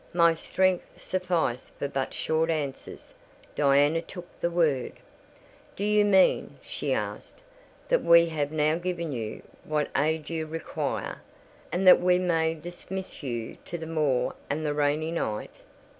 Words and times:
My 0.13 0.33
strength 0.33 0.87
sufficed 0.99 1.77
for 1.77 1.87
but 1.87 2.11
short 2.15 2.49
answers. 2.49 3.13
Diana 3.53 4.01
took 4.01 4.27
the 4.39 4.49
word— 4.49 4.99
"Do 5.75 5.83
you 5.83 6.03
mean," 6.03 6.57
she 6.63 6.91
asked, 6.91 7.43
"that 7.87 8.03
we 8.03 8.25
have 8.29 8.51
now 8.51 8.77
given 8.79 9.11
you 9.11 9.43
what 9.63 9.91
aid 9.95 10.27
you 10.27 10.47
require? 10.47 11.21
and 11.71 11.85
that 11.85 12.01
we 12.01 12.17
may 12.17 12.55
dismiss 12.55 13.21
you 13.21 13.57
to 13.65 13.77
the 13.77 13.85
moor 13.85 14.33
and 14.49 14.65
the 14.65 14.73
rainy 14.73 15.11
night?" 15.11 15.53